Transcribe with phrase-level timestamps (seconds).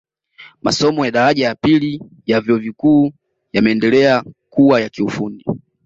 [0.61, 3.11] Masomo ya daraja ya pili ya vyuo vikuu
[3.53, 5.45] yameendelea kuwa ya kiufundi